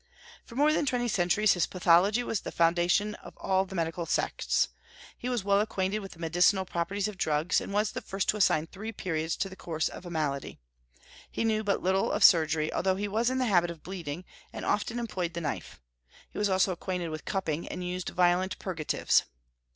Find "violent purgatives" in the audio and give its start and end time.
18.09-19.25